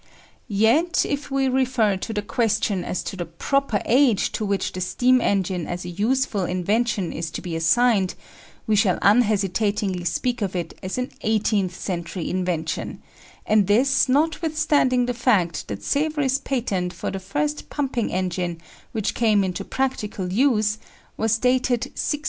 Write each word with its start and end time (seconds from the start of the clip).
Yet, 0.47 1.05
if 1.07 1.29
we 1.29 1.47
refer 1.47 1.95
to 1.95 2.11
the 2.11 2.23
question 2.23 2.83
as 2.83 3.03
to 3.03 3.15
the 3.15 3.27
proper 3.27 3.83
age 3.85 4.31
to 4.31 4.43
which 4.43 4.71
the 4.71 4.81
steam 4.81 5.21
engine 5.21 5.67
as 5.67 5.85
a 5.85 5.89
useful 5.89 6.43
invention 6.43 7.11
is 7.13 7.29
to 7.29 7.39
be 7.39 7.55
assigned, 7.55 8.15
we 8.65 8.75
shall 8.75 8.97
unhesitatingly 9.03 10.05
speak 10.05 10.41
of 10.41 10.55
it 10.55 10.73
as 10.81 10.97
an 10.97 11.11
eighteenth 11.21 11.79
century 11.79 12.31
invention, 12.31 12.99
and 13.45 13.67
this 13.67 14.09
notwithstanding 14.09 15.05
the 15.05 15.13
fact 15.13 15.67
that 15.67 15.83
Savery's 15.83 16.39
patent 16.39 16.93
for 16.93 17.11
the 17.11 17.19
first 17.19 17.69
pumping 17.69 18.11
engine 18.11 18.59
which 18.93 19.13
came 19.13 19.43
into 19.43 19.63
practical 19.63 20.33
use 20.33 20.79
was 21.15 21.37
dated 21.37 21.85
1698. 21.91 22.19